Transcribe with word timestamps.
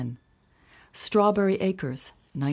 Strawberry 0.93 1.57
Acres, 1.61 2.11
1911. 2.33 2.39